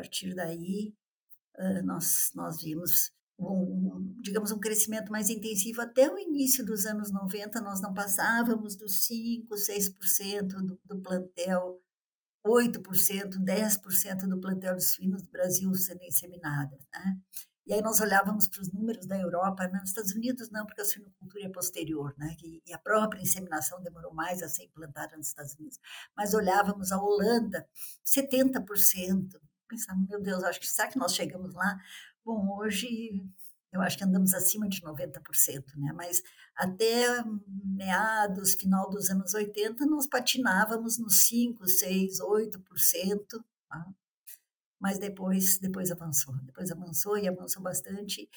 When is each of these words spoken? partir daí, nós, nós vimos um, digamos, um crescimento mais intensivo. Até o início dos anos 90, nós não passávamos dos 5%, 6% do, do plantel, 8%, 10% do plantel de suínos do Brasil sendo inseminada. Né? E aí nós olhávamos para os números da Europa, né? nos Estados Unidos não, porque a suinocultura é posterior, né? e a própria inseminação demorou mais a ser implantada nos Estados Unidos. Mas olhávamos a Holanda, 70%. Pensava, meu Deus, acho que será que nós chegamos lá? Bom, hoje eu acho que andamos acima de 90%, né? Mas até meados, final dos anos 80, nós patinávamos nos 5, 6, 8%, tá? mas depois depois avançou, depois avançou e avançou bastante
partir 0.00 0.34
daí, 0.34 0.94
nós, 1.84 2.30
nós 2.34 2.62
vimos 2.62 3.12
um, 3.38 4.14
digamos, 4.22 4.50
um 4.50 4.58
crescimento 4.58 5.12
mais 5.12 5.28
intensivo. 5.28 5.82
Até 5.82 6.10
o 6.10 6.18
início 6.18 6.64
dos 6.64 6.86
anos 6.86 7.12
90, 7.12 7.60
nós 7.60 7.80
não 7.82 7.92
passávamos 7.92 8.76
dos 8.76 9.06
5%, 9.06 9.46
6% 9.48 10.46
do, 10.46 10.80
do 10.84 11.00
plantel, 11.00 11.82
8%, 12.46 13.38
10% 13.38 14.28
do 14.28 14.40
plantel 14.40 14.76
de 14.76 14.84
suínos 14.84 15.22
do 15.22 15.30
Brasil 15.30 15.72
sendo 15.74 16.02
inseminada. 16.02 16.78
Né? 16.92 17.18
E 17.66 17.74
aí 17.74 17.82
nós 17.82 18.00
olhávamos 18.00 18.48
para 18.48 18.62
os 18.62 18.72
números 18.72 19.06
da 19.06 19.18
Europa, 19.18 19.68
né? 19.68 19.80
nos 19.80 19.90
Estados 19.90 20.12
Unidos 20.12 20.50
não, 20.50 20.64
porque 20.64 20.80
a 20.80 20.84
suinocultura 20.84 21.44
é 21.44 21.50
posterior, 21.50 22.14
né? 22.18 22.34
e 22.42 22.72
a 22.72 22.78
própria 22.78 23.20
inseminação 23.20 23.82
demorou 23.82 24.14
mais 24.14 24.42
a 24.42 24.48
ser 24.48 24.64
implantada 24.64 25.16
nos 25.16 25.28
Estados 25.28 25.54
Unidos. 25.54 25.78
Mas 26.16 26.32
olhávamos 26.32 26.90
a 26.90 26.98
Holanda, 26.98 27.66
70%. 28.04 29.40
Pensava, 29.70 30.00
meu 30.00 30.20
Deus, 30.20 30.42
acho 30.42 30.58
que 30.58 30.66
será 30.66 30.88
que 30.88 30.98
nós 30.98 31.14
chegamos 31.14 31.54
lá? 31.54 31.78
Bom, 32.24 32.58
hoje 32.58 33.24
eu 33.72 33.80
acho 33.80 33.96
que 33.96 34.02
andamos 34.02 34.34
acima 34.34 34.68
de 34.68 34.80
90%, 34.80 35.76
né? 35.76 35.92
Mas 35.94 36.20
até 36.56 37.22
meados, 37.64 38.54
final 38.54 38.90
dos 38.90 39.08
anos 39.10 39.32
80, 39.32 39.86
nós 39.86 40.08
patinávamos 40.08 40.98
nos 40.98 41.28
5, 41.28 41.66
6, 41.68 42.18
8%, 42.18 43.44
tá? 43.68 43.86
mas 44.80 44.98
depois 44.98 45.58
depois 45.58 45.92
avançou, 45.92 46.34
depois 46.42 46.72
avançou 46.72 47.16
e 47.16 47.28
avançou 47.28 47.62
bastante 47.62 48.28